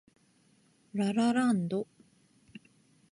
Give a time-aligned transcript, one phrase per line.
[0.95, 1.85] ラ・ラ・ランド